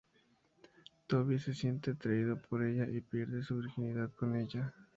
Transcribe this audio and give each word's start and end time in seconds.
Toby 1.05 1.37
se 1.37 1.53
siente 1.53 1.91
atraído 1.91 2.35
por 2.41 2.63
ella 2.63 2.87
y 2.89 3.01
pierde 3.01 3.43
su 3.43 3.57
virginidad 3.57 4.11
con 4.13 4.35
ella. 4.35 4.73